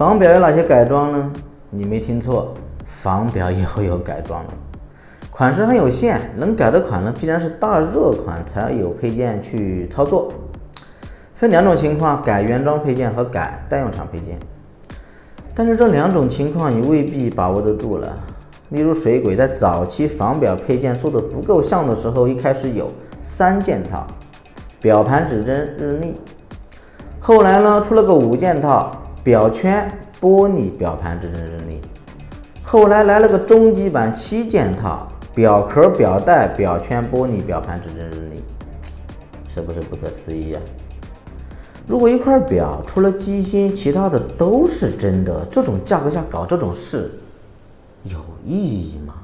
[0.00, 1.30] 仿表有哪些改装呢？
[1.68, 2.54] 你没听错，
[2.86, 4.52] 仿表也会有改装的。
[5.30, 10.32] 款式很有限，能改的款呢，必然是大热款才有配件去操作。
[11.34, 14.38] 分两种情况：改原装配件和改代用厂配件。
[15.54, 18.16] 但是这两种情况你未必把握得住了。
[18.70, 22.90] 例如水鬼在早期仿表配件做的不够像的时候，一开始有
[23.20, 24.06] 三件套，
[24.80, 26.16] 表盘、指针、日历。
[27.18, 28.90] 后来呢，出了个五件套，
[29.22, 31.80] 表圈、玻璃、表盘、指针、日历。
[32.62, 38.42] 后来来了个中级版七件套，表壳、表带、表圈、玻璃、表盘、指针、日历，
[39.46, 40.60] 是不是不可思议呀？
[41.86, 47.10] 如果一块表除了机芯，其他的都是真的，这种价格下搞这种事。
[48.04, 49.14] 有意义吗？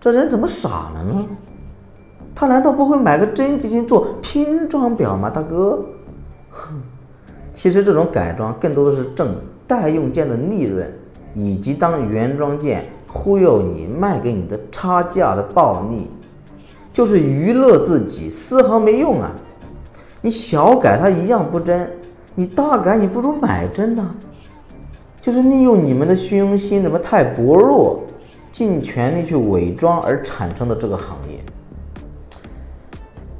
[0.00, 1.24] 这人怎么傻了呢？
[2.34, 5.80] 他难道不会买个真机芯做拼装表吗，大哥？
[6.50, 6.81] 哼，
[7.52, 9.34] 其实这种改装更多的是挣
[9.66, 10.90] 代用件的利润，
[11.34, 16.08] 以及当原装件忽悠你卖给你的差价的暴利，
[16.92, 19.30] 就是娱乐自己，丝毫没用啊！
[20.20, 21.90] 你小改它一样不真，
[22.34, 24.02] 你大改你不如买真的。
[25.20, 28.02] 就是利用你们的虚荣心怎么太薄弱，
[28.50, 31.38] 尽全力去伪装而产生的这个行业。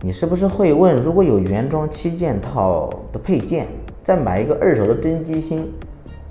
[0.00, 3.66] 你是不是会问，如果有原装七件套的配件，
[4.02, 5.72] 再买一个二手的真机芯，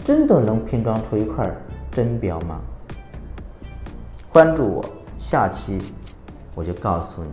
[0.03, 1.50] 真的能拼装出一块
[1.89, 2.59] 真表吗？
[4.30, 4.86] 关注我，
[5.17, 5.81] 下期
[6.53, 7.30] 我就告诉你。